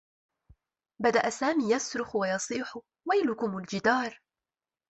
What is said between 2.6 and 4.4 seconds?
و يلكم الجدار.